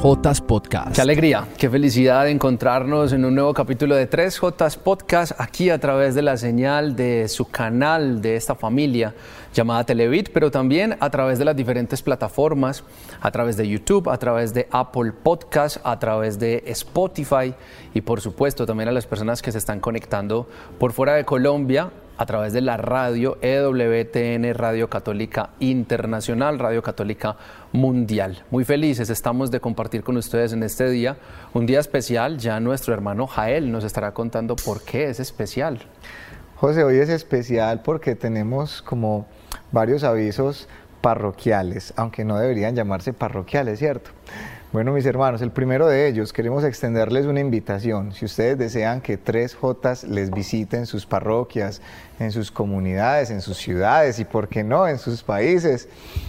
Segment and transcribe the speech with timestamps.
[0.00, 0.94] 3J Podcast.
[0.94, 5.78] Qué alegría, qué felicidad de encontrarnos en un nuevo capítulo de 3J Podcast aquí a
[5.78, 9.14] través de la señal de su canal de esta familia
[9.52, 12.82] llamada Televit, pero también a través de las diferentes plataformas,
[13.20, 17.52] a través de YouTube, a través de Apple Podcast, a través de Spotify
[17.92, 21.90] y por supuesto también a las personas que se están conectando por fuera de Colombia
[22.20, 27.38] a través de la radio EWTN, Radio Católica Internacional, Radio Católica
[27.72, 28.44] Mundial.
[28.50, 31.16] Muy felices estamos de compartir con ustedes en este día,
[31.54, 32.36] un día especial.
[32.36, 35.80] Ya nuestro hermano Jael nos estará contando por qué es especial.
[36.56, 39.26] José, hoy es especial porque tenemos como
[39.72, 40.68] varios avisos
[41.00, 44.10] parroquiales, aunque no deberían llamarse parroquiales, ¿cierto?
[44.72, 48.12] Bueno, mis hermanos, el primero de ellos, queremos extenderles una invitación.
[48.12, 51.82] Si ustedes desean que 3J les visiten sus parroquias,
[52.20, 55.88] en sus comunidades, en sus ciudades y, por qué no, en sus países,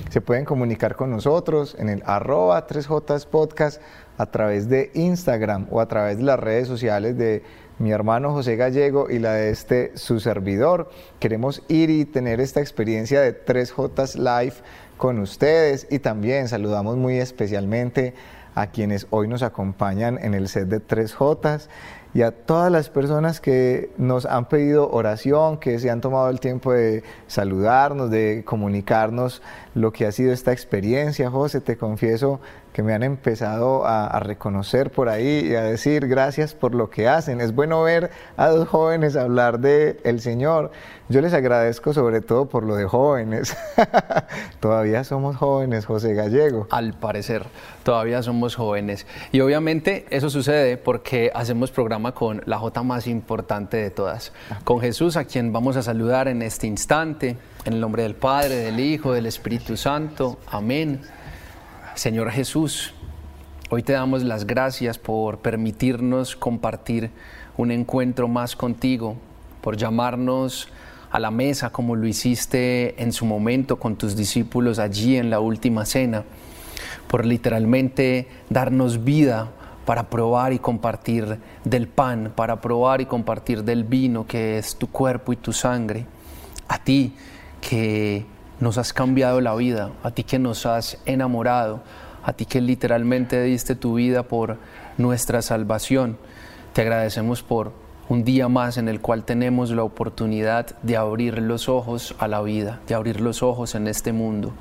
[0.09, 3.79] se pueden comunicar con nosotros en el arroba 3J Podcast
[4.17, 7.43] a través de Instagram o a través de las redes sociales de
[7.77, 10.89] mi hermano José Gallego y la de este su servidor.
[11.19, 14.55] Queremos ir y tener esta experiencia de 3J Live
[14.97, 18.13] con ustedes y también saludamos muy especialmente
[18.55, 21.67] a quienes hoy nos acompañan en el set de 3J
[22.13, 26.39] y a todas las personas que nos han pedido oración, que se han tomado el
[26.39, 29.41] tiempo de saludarnos, de comunicarnos
[29.75, 31.29] lo que ha sido esta experiencia.
[31.29, 32.41] José, te confieso
[32.73, 37.07] que me han empezado a, reconocer por ahí y a decir gracias por lo que
[37.07, 37.41] hacen.
[37.41, 40.71] Es bueno ver a dos jóvenes hablar de el Señor.
[41.09, 43.57] Yo les agradezco sobre todo por lo de jóvenes.
[44.59, 46.67] todavía somos jóvenes, José Gallego.
[46.69, 47.43] Al parecer,
[47.83, 49.05] todavía somos jóvenes.
[49.31, 51.71] Y obviamente eso sucede porque hacemos
[52.09, 56.41] con la J más importante de todas, con Jesús, a quien vamos a saludar en
[56.41, 60.39] este instante, en el nombre del Padre, del Hijo, del Espíritu Santo.
[60.47, 61.01] Amén.
[61.93, 62.93] Señor Jesús,
[63.69, 67.11] hoy te damos las gracias por permitirnos compartir
[67.57, 69.15] un encuentro más contigo,
[69.61, 70.67] por llamarnos
[71.11, 75.39] a la mesa como lo hiciste en su momento con tus discípulos allí en la
[75.39, 76.23] última cena,
[77.07, 79.51] por literalmente darnos vida
[79.91, 84.87] para probar y compartir del pan, para probar y compartir del vino que es tu
[84.87, 86.05] cuerpo y tu sangre.
[86.69, 87.13] A ti
[87.59, 88.25] que
[88.61, 91.83] nos has cambiado la vida, a ti que nos has enamorado,
[92.23, 94.59] a ti que literalmente diste tu vida por
[94.97, 96.17] nuestra salvación.
[96.71, 97.73] Te agradecemos por
[98.11, 102.41] un día más en el cual tenemos la oportunidad de abrir los ojos a la
[102.41, 104.51] vida, de abrir los ojos en este mundo,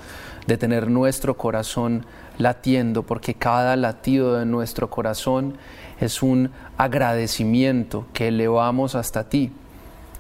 [0.47, 2.07] de tener nuestro corazón
[2.39, 5.55] latiendo, porque cada latido de nuestro corazón
[6.01, 9.51] es un agradecimiento que elevamos hasta ti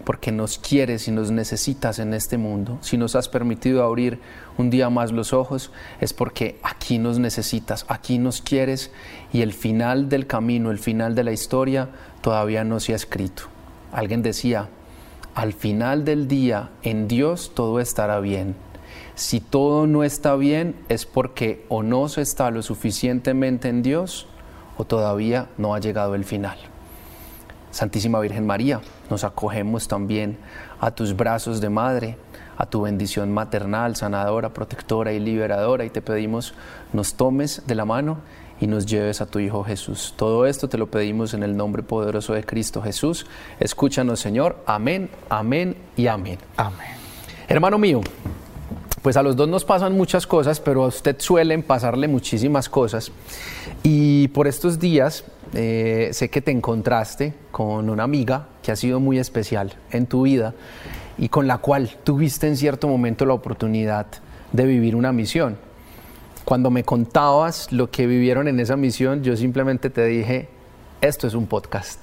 [0.04, 2.78] porque nos quieres y nos necesitas en este mundo.
[2.80, 4.18] Si nos has permitido abrir
[4.56, 5.70] un día más los ojos,
[6.00, 8.90] es porque aquí nos necesitas, aquí nos quieres
[9.32, 13.44] y el final del camino, el final de la historia todavía no se ha escrito.
[13.92, 14.68] Alguien decía,
[15.34, 18.54] al final del día en Dios todo estará bien.
[19.14, 24.26] Si todo no está bien es porque o no se está lo suficientemente en Dios
[24.76, 26.58] o todavía no ha llegado el final.
[27.70, 30.38] Santísima Virgen María, nos acogemos también
[30.80, 32.16] a tus brazos de madre,
[32.56, 36.54] a tu bendición maternal, sanadora, protectora y liberadora, y te pedimos
[36.92, 38.18] nos tomes de la mano
[38.60, 40.14] y nos lleves a tu Hijo Jesús.
[40.16, 43.26] Todo esto te lo pedimos en el nombre poderoso de Cristo Jesús.
[43.58, 44.58] Escúchanos, Señor.
[44.66, 46.38] Amén, amén y amén.
[46.56, 46.88] Amén.
[47.48, 48.00] Hermano mío,
[49.02, 53.10] pues a los dos nos pasan muchas cosas, pero a usted suelen pasarle muchísimas cosas.
[53.82, 59.00] Y por estos días eh, sé que te encontraste con una amiga que ha sido
[59.00, 60.54] muy especial en tu vida
[61.18, 64.06] y con la cual tuviste en cierto momento la oportunidad
[64.52, 65.56] de vivir una misión.
[66.50, 70.48] Cuando me contabas lo que vivieron en esa misión, yo simplemente te dije,
[71.00, 72.02] esto es un podcast.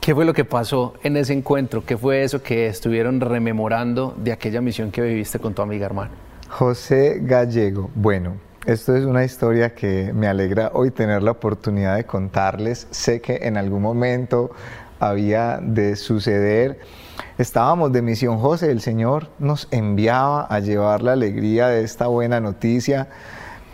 [0.00, 1.84] ¿Qué fue lo que pasó en ese encuentro?
[1.84, 6.12] ¿Qué fue eso que estuvieron rememorando de aquella misión que viviste con tu amiga hermana?
[6.48, 12.04] José Gallego, bueno, esto es una historia que me alegra hoy tener la oportunidad de
[12.04, 12.86] contarles.
[12.90, 14.50] Sé que en algún momento
[14.98, 16.80] había de suceder.
[17.36, 22.40] Estábamos de misión José, el Señor nos enviaba a llevar la alegría de esta buena
[22.40, 23.08] noticia,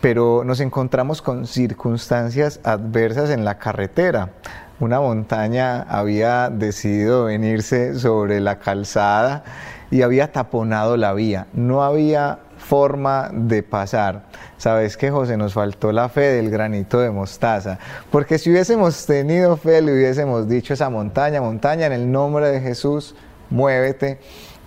[0.05, 4.33] pero nos encontramos con circunstancias adversas en la carretera.
[4.79, 9.43] Una montaña había decidido venirse sobre la calzada
[9.89, 11.47] y había taponado la vía.
[11.53, 14.25] No había forma de pasar.
[14.57, 17.79] Sabes que José nos faltó la fe del granito de mostaza,
[18.11, 22.61] porque si hubiésemos tenido fe le hubiésemos dicho esa montaña, montaña en el nombre de
[22.61, 23.15] Jesús,
[23.49, 24.19] muévete,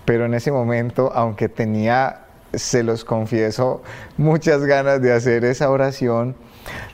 [0.03, 3.81] pero en ese momento, aunque tenía, se los confieso,
[4.17, 6.35] muchas ganas de hacer esa oración,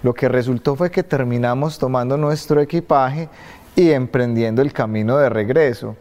[0.03, 3.27] Lo que resultó fue que terminamos tomando nuestro equipaje
[3.75, 5.97] y emprendiendo el camino de regreso.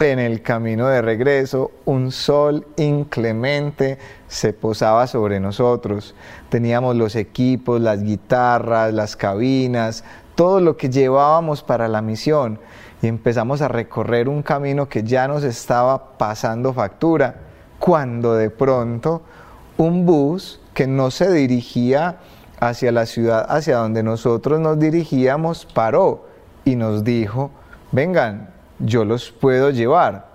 [0.00, 6.16] En el camino de regreso, un sol inclemente se posaba sobre nosotros.
[6.48, 10.02] Teníamos los equipos, las guitarras, las cabinas,
[10.34, 12.58] todo lo que llevábamos para la misión
[13.00, 17.36] y empezamos a recorrer un camino que ya nos estaba pasando factura,
[17.82, 19.22] cuando de pronto
[19.76, 22.18] un bus que no se dirigía
[22.60, 26.28] hacia la ciudad, hacia donde nosotros nos dirigíamos, paró
[26.64, 27.50] y nos dijo,
[27.90, 30.28] vengan, yo los puedo llevar.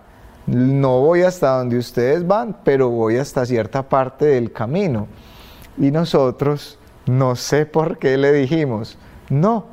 [0.45, 5.07] No voy hasta donde ustedes van, pero voy hasta cierta parte del camino.
[5.77, 8.97] Y nosotros, no sé por qué le dijimos,
[9.29, 9.67] no,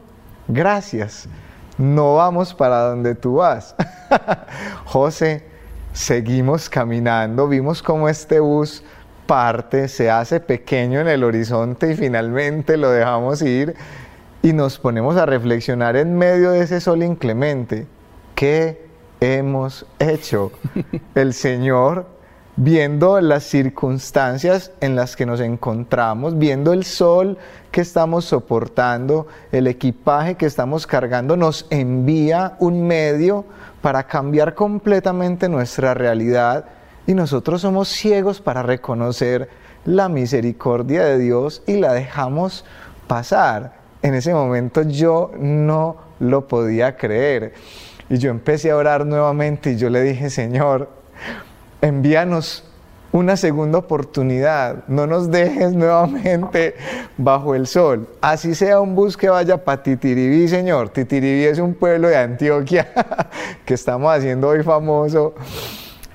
[0.47, 1.29] gracias,
[1.77, 3.75] no vamos para donde tú vas.
[4.85, 5.54] José,
[5.95, 8.83] seguimos caminando, vimos cómo este bus
[9.27, 13.75] parte, se hace pequeño en el horizonte y finalmente lo dejamos ir
[14.43, 17.87] y nos ponemos a reflexionar en medio de ese sol inclemente.
[18.35, 18.87] ¿Qué
[19.21, 20.53] hemos hecho?
[21.15, 22.07] El Señor,
[22.57, 27.37] viendo las circunstancias en las que nos encontramos, viendo el sol
[27.71, 33.45] que estamos soportando, el equipaje que estamos cargando, nos envía un medio
[33.83, 36.67] para cambiar completamente nuestra realidad
[37.07, 39.49] y nosotros somos ciegos para reconocer
[39.85, 42.65] la misericordia de Dios y la dejamos
[43.07, 43.75] pasar.
[44.03, 47.55] En ese momento yo no lo podía creer.
[48.09, 50.89] Y yo empecé a orar nuevamente y yo le dije, Señor,
[51.85, 52.65] envíanos
[53.13, 56.75] una segunda oportunidad, no nos dejes nuevamente
[57.17, 58.09] bajo el sol.
[58.21, 60.89] Así sea un bus que vaya para Titiribí, Señor.
[60.89, 62.89] Titiribí es un pueblo de Antioquia
[63.65, 65.35] que estamos haciendo hoy famoso.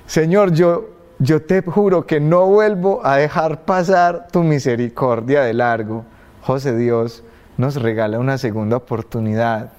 [0.06, 6.04] Señor, yo, yo te juro que no vuelvo a dejar pasar tu misericordia de largo.
[6.42, 7.24] José Dios
[7.56, 9.70] nos regala una segunda oportunidad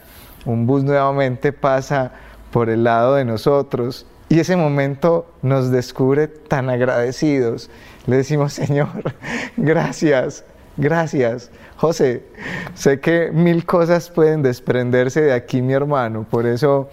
[0.46, 2.12] un bus nuevamente pasa
[2.52, 7.70] por el lado de nosotros y ese momento nos descubre tan agradecidos.
[8.08, 8.88] Le decimos, Señor,
[9.58, 10.46] gracias,
[10.78, 11.52] gracias.
[11.76, 12.24] José,
[12.74, 16.90] sé que mil cosas pueden desprenderse de aquí, mi hermano, por eso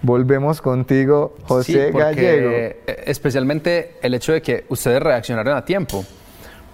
[0.00, 2.52] volvemos contigo, José Gallego.
[2.86, 6.06] Especialmente el hecho de que ustedes reaccionaron a tiempo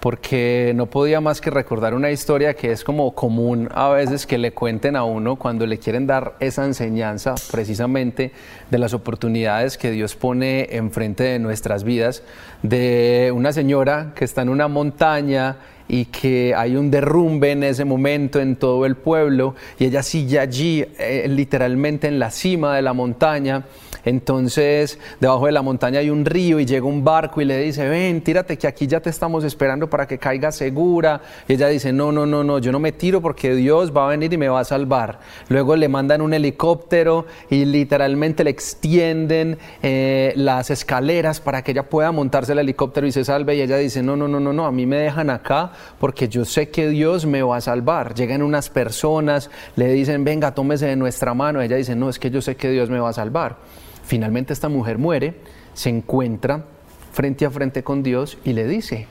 [0.05, 4.37] porque no podía más que recordar una historia que es como común a veces que
[4.37, 8.31] le cuenten a uno cuando le quieren dar esa enseñanza precisamente
[8.69, 12.21] de las oportunidades que Dios pone enfrente de nuestras vidas,
[12.61, 15.57] de una señora que está en una montaña
[15.87, 20.37] y que hay un derrumbe en ese momento en todo el pueblo y ella sigue
[20.37, 23.63] allí eh, literalmente en la cima de la montaña
[24.05, 27.89] entonces, debajo de la montaña hay un río y llega un barco y le dice,
[27.89, 31.21] ven, tírate que aquí ya te estamos esperando para que caiga segura.
[31.47, 34.09] Y ella dice, no, no, no, no, yo no me tiro porque Dios va a
[34.09, 35.19] venir y me va a salvar.
[35.49, 41.89] Luego le mandan un helicóptero y literalmente le extienden eh, las escaleras para que ella
[41.89, 43.55] pueda montarse el helicóptero y se salve.
[43.55, 46.45] Y ella dice, no, no, no, no, no, a mí me dejan acá porque yo
[46.45, 48.13] sé que Dios me va a salvar.
[48.13, 51.59] Llegan unas personas, le dicen, venga, tómese de nuestra mano.
[51.59, 53.57] Ella dice, no, es que yo sé que Dios me va a salvar.
[54.05, 55.35] Finalmente esta mujer muere,
[55.73, 56.65] se encuentra
[57.11, 59.07] frente a frente con Dios y le dice,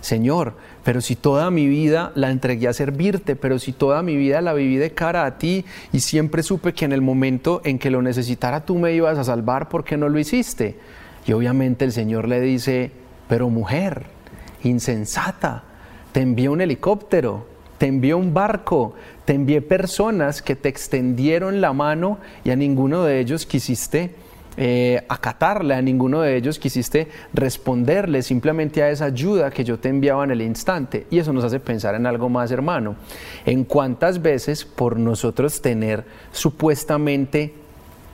[0.00, 4.40] Señor, pero si toda mi vida la entregué a servirte, pero si toda mi vida
[4.40, 7.90] la viví de cara a ti y siempre supe que en el momento en que
[7.90, 10.76] lo necesitara tú me ibas a salvar, ¿por qué no lo hiciste?
[11.26, 12.92] Y obviamente el Señor le dice,
[13.28, 14.06] pero mujer,
[14.62, 15.64] insensata,
[16.12, 21.72] te envié un helicóptero, te envié un barco, te envié personas que te extendieron la
[21.72, 24.14] mano y a ninguno de ellos quisiste
[24.60, 29.88] eh, acatarle, a ninguno de ellos quisiste responderle simplemente a esa ayuda que yo te
[29.88, 31.06] enviaba en el instante.
[31.10, 32.96] Y eso nos hace pensar en algo más, hermano.
[33.46, 37.54] En cuántas veces por nosotros tener supuestamente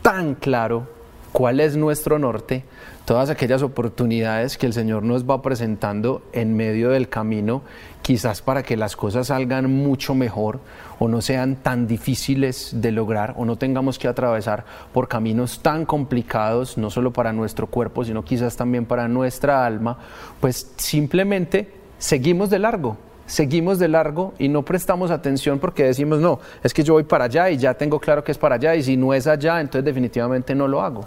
[0.03, 0.87] tan claro
[1.33, 2.65] cuál es nuestro norte,
[3.05, 7.63] todas aquellas oportunidades que el Señor nos va presentando en medio del camino,
[8.03, 10.61] quizás para que las cosas salgan mucho mejor
[10.99, 15.85] o no sean tan difíciles de lograr o no tengamos que atravesar por caminos tan
[15.85, 19.99] complicados, no solo para nuestro cuerpo, sino quizás también para nuestra alma,
[20.41, 22.97] pues simplemente seguimos de largo,
[23.27, 27.25] seguimos de largo y no prestamos atención porque decimos, no, es que yo voy para
[27.25, 29.85] allá y ya tengo claro que es para allá y si no es allá, entonces
[29.85, 31.07] definitivamente no lo hago.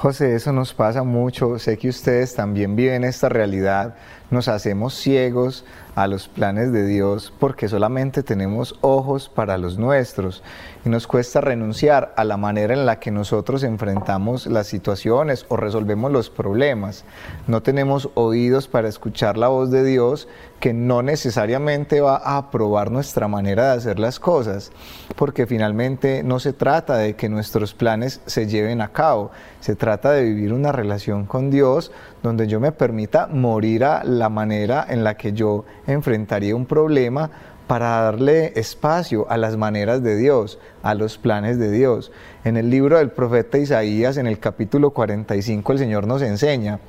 [0.00, 1.58] José, eso nos pasa mucho.
[1.58, 3.96] Sé que ustedes también viven esta realidad.
[4.30, 10.42] Nos hacemos ciegos a los planes de Dios porque solamente tenemos ojos para los nuestros
[10.84, 15.56] y nos cuesta renunciar a la manera en la que nosotros enfrentamos las situaciones o
[15.56, 17.04] resolvemos los problemas.
[17.46, 22.90] No tenemos oídos para escuchar la voz de Dios que no necesariamente va a aprobar
[22.90, 24.72] nuestra manera de hacer las cosas,
[25.16, 30.12] porque finalmente no se trata de que nuestros planes se lleven a cabo, se trata
[30.12, 35.04] de vivir una relación con Dios donde yo me permita morir a la manera en
[35.04, 37.30] la que yo enfrentaría un problema
[37.70, 42.10] para darle espacio a las maneras de Dios, a los planes de Dios.
[42.42, 46.80] En el libro del profeta Isaías, en el capítulo 45, el Señor nos enseña,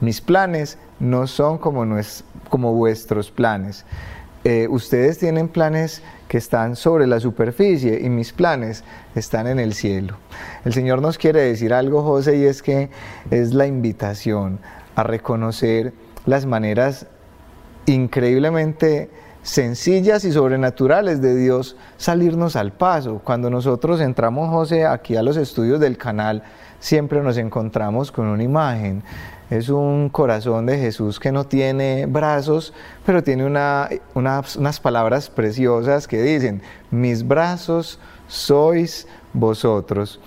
[0.00, 1.86] mis planes no son como,
[2.50, 3.86] como vuestros planes.
[4.44, 9.72] Eh, ustedes tienen planes que están sobre la superficie y mis planes están en el
[9.72, 10.18] cielo.
[10.66, 12.90] El Señor nos quiere decir algo, José, y es que
[13.30, 14.58] es la invitación
[14.96, 15.94] a reconocer
[16.26, 17.06] las maneras
[17.86, 19.08] increíblemente
[19.46, 23.20] sencillas y sobrenaturales de Dios salirnos al paso.
[23.22, 26.42] Cuando nosotros entramos, José, aquí a los estudios del canal,
[26.80, 29.04] siempre nos encontramos con una imagen.
[29.48, 32.72] Es un corazón de Jesús que no tiene brazos,
[33.06, 36.60] pero tiene una, unas palabras preciosas que dicen,
[36.90, 40.20] mis brazos sois vosotros.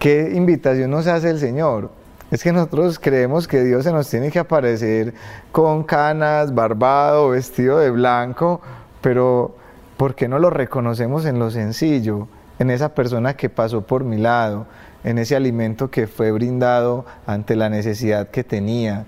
[0.00, 2.01] ¿Qué invitación nos hace el Señor?
[2.32, 5.12] Es que nosotros creemos que Dios se nos tiene que aparecer
[5.52, 8.62] con canas, barbado, vestido de blanco,
[9.02, 9.54] pero
[9.98, 14.16] ¿por qué no lo reconocemos en lo sencillo, en esa persona que pasó por mi
[14.16, 14.66] lado,
[15.04, 19.04] en ese alimento que fue brindado ante la necesidad que tenía?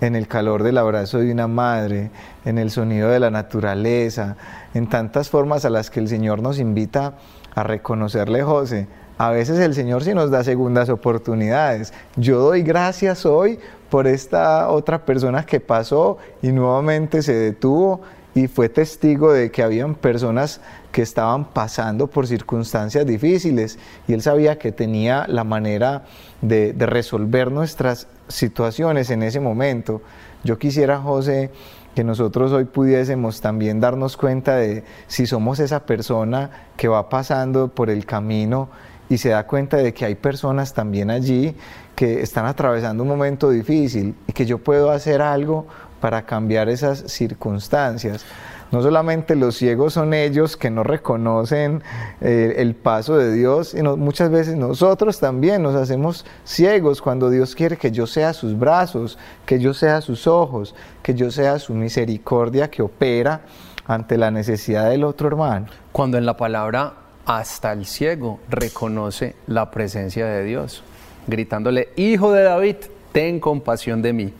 [0.00, 2.12] en el calor del abrazo de una madre,
[2.44, 4.36] en el sonido de la naturaleza,
[4.72, 7.14] en tantas formas a las que el Señor nos invita
[7.56, 8.86] a reconocerle, José,
[9.18, 11.92] a veces el Señor sí nos da segundas oportunidades.
[12.16, 13.58] Yo doy gracias hoy
[13.90, 18.00] por esta otra persona que pasó y nuevamente se detuvo
[18.34, 20.60] y fue testigo de que habían personas
[20.92, 26.04] que estaban pasando por circunstancias difíciles y él sabía que tenía la manera
[26.40, 30.00] de, de resolver nuestras situaciones en ese momento.
[30.44, 31.50] Yo quisiera, José,
[31.96, 37.66] que nosotros hoy pudiésemos también darnos cuenta de si somos esa persona que va pasando
[37.66, 38.68] por el camino
[39.08, 41.54] y se da cuenta de que hay personas también allí
[41.94, 45.66] que están atravesando un momento difícil y que yo puedo hacer algo
[46.00, 48.24] para cambiar esas circunstancias.
[48.70, 51.82] No solamente los ciegos son ellos que no reconocen
[52.20, 57.54] eh, el paso de Dios, sino muchas veces nosotros también nos hacemos ciegos cuando Dios
[57.54, 61.72] quiere que yo sea sus brazos, que yo sea sus ojos, que yo sea su
[61.72, 63.40] misericordia que opera
[63.86, 65.66] ante la necesidad del otro hermano.
[65.90, 66.92] Cuando en la palabra
[67.28, 70.82] hasta el ciego reconoce la presencia de Dios,
[71.26, 72.76] gritándole, Hijo de David,
[73.12, 74.32] ten compasión de mí.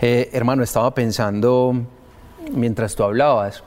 [0.00, 1.80] Eh, hermano, estaba pensando,
[2.50, 3.62] mientras tú hablabas,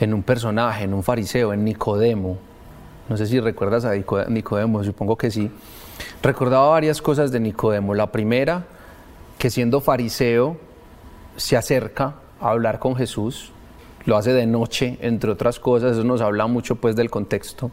[0.00, 2.38] en un personaje, en un fariseo, en Nicodemo.
[3.08, 5.48] No sé si recuerdas a Nicodemo, supongo que sí.
[6.24, 7.94] Recordaba varias cosas de Nicodemo.
[7.94, 8.64] La primera,
[9.38, 10.56] que siendo fariseo,
[11.36, 13.52] se acerca a hablar con Jesús,
[14.06, 17.70] lo hace de noche, entre otras cosas, eso nos habla mucho pues del contexto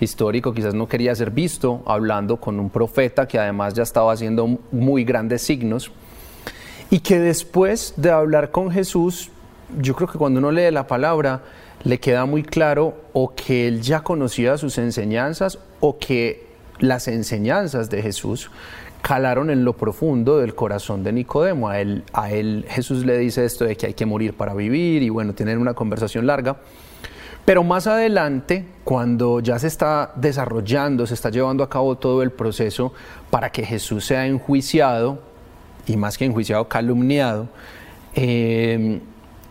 [0.00, 4.58] histórico, quizás no quería ser visto hablando con un profeta que además ya estaba haciendo
[4.70, 5.90] muy grandes signos,
[6.90, 9.30] y que después de hablar con Jesús,
[9.78, 11.42] yo creo que cuando uno lee la palabra,
[11.84, 16.46] le queda muy claro o que él ya conocía sus enseñanzas o que
[16.78, 18.50] las enseñanzas de Jesús
[19.02, 21.68] calaron en lo profundo del corazón de Nicodemo.
[21.68, 25.34] A él, Jesús le dice esto de que hay que morir para vivir y bueno,
[25.34, 26.56] tener una conversación larga.
[27.44, 32.30] Pero más adelante, cuando ya se está desarrollando, se está llevando a cabo todo el
[32.30, 32.92] proceso
[33.30, 35.20] para que Jesús sea enjuiciado,
[35.86, 37.48] y más que enjuiciado, calumniado,
[38.14, 39.00] em,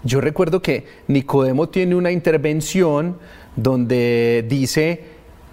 [0.03, 3.17] yo recuerdo que Nicodemo tiene una intervención
[3.55, 5.03] donde dice,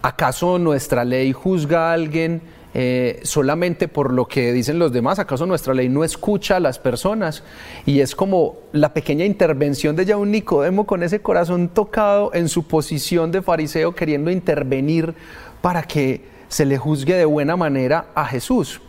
[0.03, 2.43] ¿acaso nuestra ley juzga a alguien?
[2.79, 6.79] Eh, solamente por lo que dicen los demás, ¿acaso nuestra ley no escucha a las
[6.79, 7.43] personas?
[7.87, 12.51] Y es como la pequeña intervención de ya un Nicodemo con ese corazón tocado en
[12.51, 15.15] su posición de fariseo, queriendo intervenir
[15.63, 18.83] para que se le juzgue de buena manera a Jesús.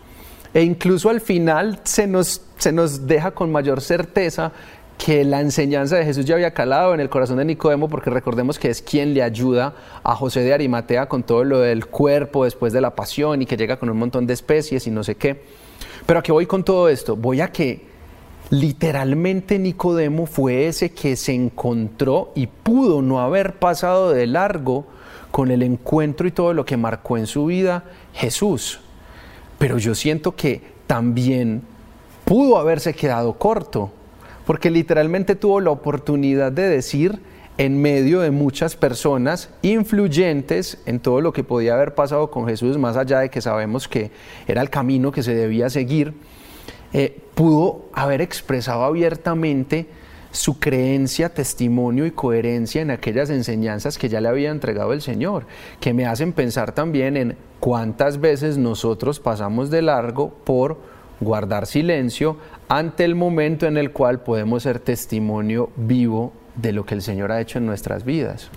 [0.54, 4.52] E incluso al final se nos, se nos deja con mayor certeza
[4.98, 8.58] que la enseñanza de Jesús ya había calado en el corazón de Nicodemo, porque recordemos
[8.58, 12.74] que es quien le ayuda a José de Arimatea con todo lo del cuerpo después
[12.74, 15.44] de la pasión y que llega con un montón de especies y no sé qué.
[16.06, 17.16] Pero a qué voy con todo esto?
[17.16, 17.86] Voy a que
[18.50, 24.88] literalmente Nicodemo fue ese que se encontró y pudo no haber pasado de largo
[25.32, 28.80] con el encuentro y todo lo que marcó en su vida Jesús.
[29.60, 31.62] Pero yo siento que también
[32.26, 33.92] pudo haberse quedado corto
[34.48, 37.20] porque literalmente tuvo la oportunidad de decir
[37.58, 42.78] en medio de muchas personas influyentes en todo lo que podía haber pasado con Jesús,
[42.78, 44.10] más allá de que sabemos que
[44.48, 46.14] era el camino que se debía seguir,
[46.94, 49.88] eh, pudo haber expresado abiertamente
[50.32, 55.46] su creencia, testimonio y coherencia en aquellas enseñanzas que ya le había entregado el Señor,
[55.82, 60.78] que me hacen pensar también en cuántas veces nosotros pasamos de largo por
[61.20, 66.96] guardar silencio ante el momento en el cual podemos ser testimonio vivo de lo que
[66.96, 68.50] el Señor ha hecho en nuestras vidas.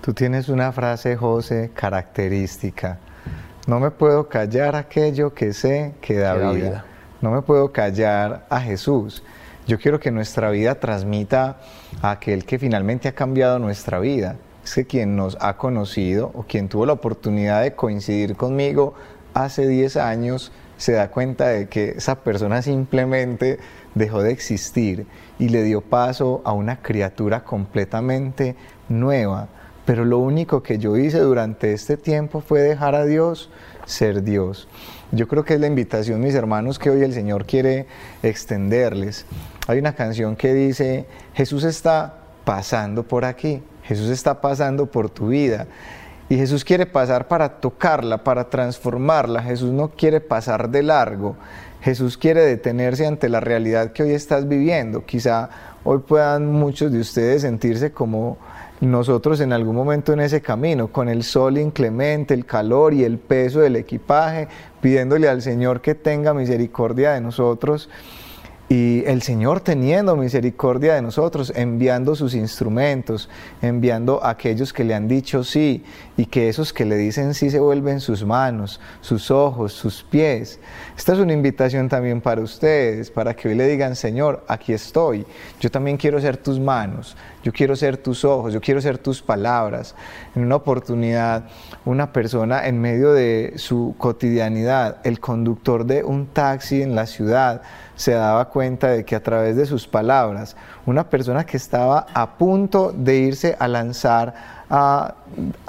[0.00, 2.98] Tú tienes una frase, José, característica.
[3.66, 6.84] No me puedo callar aquello que sé que da, vida.
[7.22, 9.22] No me puedo callar a Jesús.
[9.66, 11.56] Yo quiero que nuestra vida transmita
[12.02, 14.36] a aquel que finalmente ha cambiado nuestra vida.
[14.62, 18.94] Es que quien nos ha conocido o quien tuvo la oportunidad de coincidir conmigo
[19.32, 23.58] hace 10 años se da cuenta de que esa persona simplemente
[23.94, 25.06] dejó de existir
[25.38, 28.56] y le dio paso a una criatura completamente
[28.88, 29.48] nueva.
[29.84, 33.50] Pero lo único que yo hice durante este tiempo fue dejar a Dios
[33.86, 34.68] ser Dios.
[35.12, 37.86] Yo creo que es la invitación, mis hermanos, que hoy el Señor quiere
[38.22, 39.26] extenderles.
[39.66, 45.28] Hay una canción que dice, Jesús está pasando por aquí, Jesús está pasando por tu
[45.28, 45.66] vida.
[46.28, 49.42] Y Jesús quiere pasar para tocarla, para transformarla.
[49.42, 51.36] Jesús no quiere pasar de largo.
[51.82, 55.04] Jesús quiere detenerse ante la realidad que hoy estás viviendo.
[55.04, 55.50] Quizá
[55.84, 58.38] hoy puedan muchos de ustedes sentirse como
[58.80, 63.18] nosotros en algún momento en ese camino, con el sol inclemente, el calor y el
[63.18, 64.48] peso del equipaje,
[64.80, 67.88] pidiéndole al Señor que tenga misericordia de nosotros
[68.74, 73.28] y el Señor teniendo misericordia de nosotros, enviando sus instrumentos,
[73.62, 75.84] enviando a aquellos que le han dicho sí
[76.16, 80.58] y que esos que le dicen sí se vuelven sus manos, sus ojos, sus pies.
[80.96, 85.24] Esta es una invitación también para ustedes, para que hoy le digan, Señor, aquí estoy.
[85.60, 89.22] Yo también quiero ser tus manos, yo quiero ser tus ojos, yo quiero ser tus
[89.22, 89.94] palabras.
[90.34, 91.44] En una oportunidad,
[91.84, 97.62] una persona en medio de su cotidianidad, el conductor de un taxi en la ciudad,
[97.96, 102.36] se daba cuenta de que a través de sus palabras, una persona que estaba a
[102.36, 104.34] punto de irse a lanzar
[104.68, 105.14] a,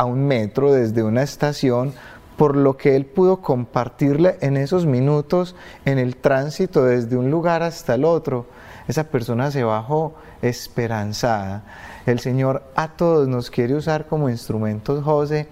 [0.04, 1.94] un metro desde una estación,
[2.38, 7.64] por lo que él pudo compartirle en esos minutos en el tránsito desde un lugar
[7.64, 8.48] hasta el otro,
[8.88, 11.64] esa persona se bajó esperanzada.
[12.06, 15.48] El Señor a todos nos quiere usar como instrumentos, José,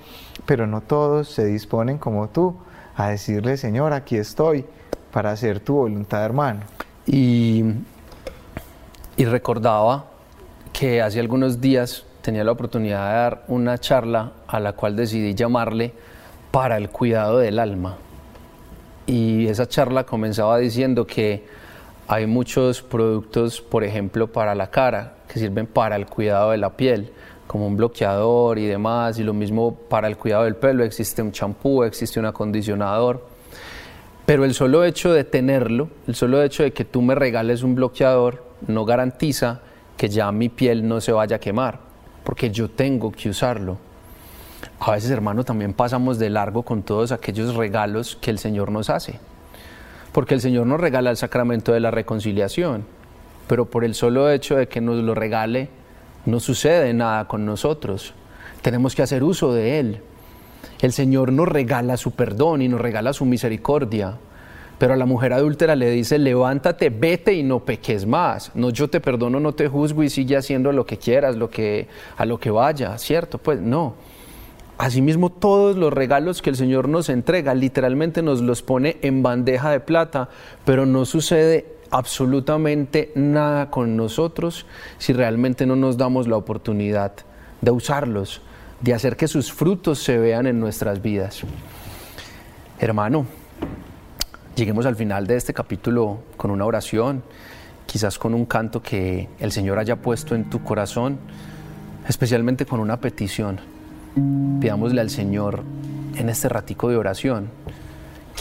[0.45, 2.55] pero no todos se disponen como tú
[2.95, 4.65] a decirle, Señor, aquí estoy
[5.13, 6.61] para hacer tu voluntad, hermano.
[7.05, 7.63] Y,
[9.17, 10.05] recordaba
[10.73, 15.33] que hace algunos días tenía la oportunidad de dar una charla a la cual decidí
[15.33, 15.93] llamarle
[16.51, 17.97] para el cuidado del alma.
[19.05, 21.45] Y esa charla comenzaba diciendo que
[22.07, 26.75] hay muchos productos, por ejemplo, para la cara, que sirven para el cuidado de la
[26.75, 27.11] piel,
[27.47, 31.31] como un bloqueador y demás, y lo mismo para el cuidado del pelo, existe un
[31.31, 33.32] champú, existe un acondicionador.
[34.25, 37.75] Pero el solo hecho de tenerlo, el solo hecho de que tú me regales un
[37.75, 39.61] bloqueador, no garantiza
[39.97, 41.79] que ya mi piel no se vaya a quemar,
[42.23, 43.77] porque yo tengo que usarlo.
[44.79, 48.89] A veces, hermano, también pasamos de largo con todos aquellos regalos que el Señor nos
[48.89, 49.19] hace,
[50.13, 52.85] porque el Señor nos regala el sacramento de la reconciliación,
[53.47, 55.69] pero por el solo hecho de que nos lo regale,
[56.25, 58.13] no sucede nada con nosotros.
[58.61, 60.01] Tenemos que hacer uso de Él.
[60.83, 64.17] El Señor nos regala su perdón y nos regala su misericordia.
[64.77, 68.51] Pero a la mujer adúltera le dice, levántate, vete y no peques más.
[68.53, 71.87] No, yo te perdono, no te juzgo y sigue haciendo lo que quieras, lo que,
[72.17, 73.37] a lo que vaya, ¿cierto?
[73.37, 73.93] Pues no.
[74.77, 79.71] Asimismo, todos los regalos que el Señor nos entrega, literalmente nos los pone en bandeja
[79.71, 80.27] de plata,
[80.65, 84.65] pero no sucede absolutamente nada con nosotros
[84.97, 87.13] si realmente no nos damos la oportunidad
[87.61, 88.41] de usarlos
[88.83, 91.41] de hacer que sus frutos se vean en nuestras vidas.
[92.79, 93.25] Hermano,
[94.55, 97.23] lleguemos al final de este capítulo con una oración,
[97.85, 101.17] quizás con un canto que el Señor haya puesto en tu corazón,
[102.09, 103.61] especialmente con una petición.
[104.59, 105.63] Pidámosle al Señor
[106.17, 107.47] en este ratico de oración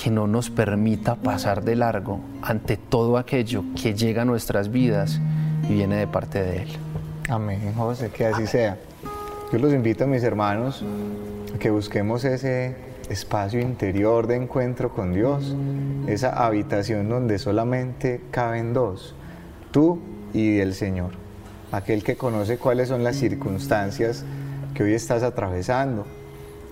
[0.03, 5.21] que no nos permita pasar de largo ante todo aquello que llega a nuestras vidas
[5.69, 6.69] y viene de parte de Él.
[7.29, 8.77] Amén, José, que así sea.
[9.53, 10.83] Yo los invito a mis hermanos
[11.55, 12.75] a que busquemos ese
[13.11, 15.55] espacio interior de encuentro con Dios,
[16.07, 19.15] esa habitación donde solamente caben dos,
[19.71, 20.01] tú
[20.33, 21.11] y el Señor,
[21.71, 24.25] aquel que conoce cuáles son las circunstancias
[24.73, 26.07] que hoy estás atravesando,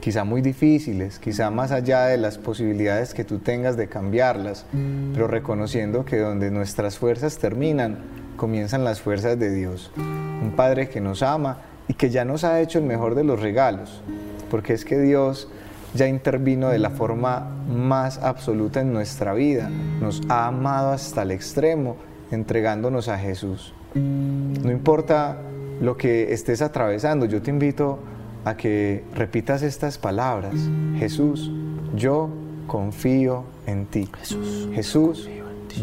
[0.01, 4.65] quizá muy difíciles, quizá más allá de las posibilidades que tú tengas de cambiarlas,
[5.13, 7.99] pero reconociendo que donde nuestras fuerzas terminan,
[8.39, 9.91] comienzan las fuerzas de Dios.
[9.99, 11.59] Un Padre que nos ama
[11.91, 14.01] y que ya nos ha hecho el mejor de los regalos,
[14.49, 15.49] porque es que Dios
[15.93, 19.69] ya intervino de la forma más absoluta en nuestra vida,
[20.01, 21.97] nos ha amado hasta el extremo,
[22.31, 23.75] entregándonos a Jesús.
[23.97, 25.39] No importa
[25.81, 27.99] lo que estés atravesando, yo te invito
[28.45, 30.55] a que repitas estas palabras.
[30.97, 31.51] Jesús,
[31.97, 32.31] yo
[32.69, 34.09] confío en ti.
[34.17, 35.29] Jesús, Jesús,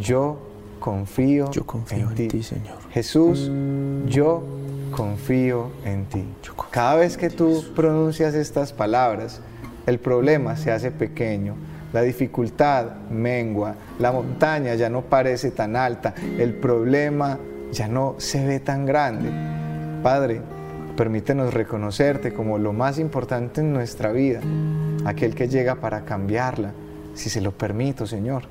[0.01, 0.39] yo
[0.79, 2.77] confío, Yo confío en ti, Señor.
[2.91, 3.51] Jesús,
[4.07, 4.41] yo
[4.97, 6.25] confío en ti.
[6.71, 9.41] Cada vez que tú pronuncias estas palabras,
[9.85, 11.53] el problema se hace pequeño,
[11.93, 17.37] la dificultad mengua, la montaña ya no parece tan alta, el problema
[17.71, 19.29] ya no se ve tan grande.
[20.01, 20.41] Padre,
[20.95, 24.39] permítenos reconocerte como lo más importante en nuestra vida,
[25.05, 26.71] aquel que llega para cambiarla,
[27.13, 28.45] si se lo permito, Señor.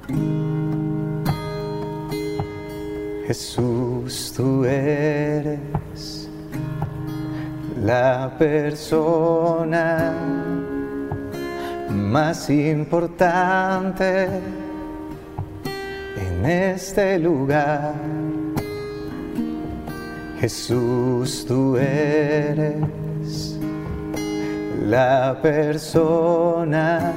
[3.26, 6.25] Jesús, tú eres
[7.82, 10.14] la persona
[11.90, 14.28] más importante
[16.16, 17.94] en este lugar.
[20.40, 23.58] Jesús, tú eres
[24.86, 27.12] la persona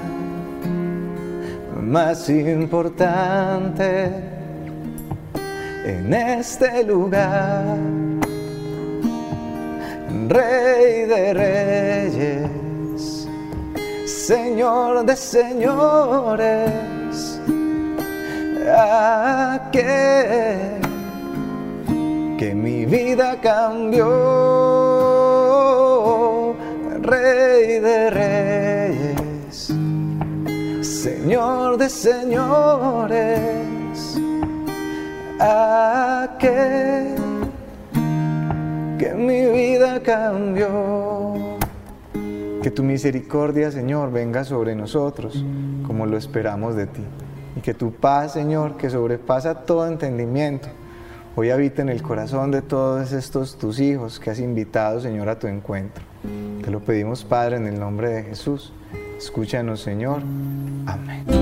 [1.81, 4.09] más importante
[5.85, 7.98] en este lugar.
[10.29, 13.27] Rey de reyes,
[14.05, 16.69] Señor de señores,
[19.57, 20.81] aquel
[22.37, 24.05] que mi vida cambió,
[27.01, 29.73] Rey de reyes,
[30.83, 33.17] Señor de señores,
[35.39, 37.18] aquel
[38.99, 41.57] que mi vida cambió.
[42.61, 45.43] Que tu misericordia, Señor, venga sobre nosotros
[45.87, 47.01] como lo esperamos de ti.
[47.55, 50.67] Y que tu paz, Señor, que sobrepasa todo entendimiento,
[51.35, 55.39] hoy habita en el corazón de todos estos tus hijos que has invitado, Señor, a
[55.39, 56.03] tu encuentro.
[56.61, 58.73] Te lo pedimos, Padre, en el nombre de Jesús.
[59.17, 60.21] Escúchanos, Señor.
[60.85, 61.38] Amén.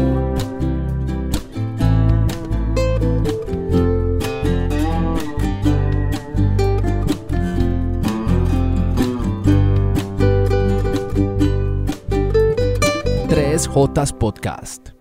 [13.78, 14.97] Jotas Podcast.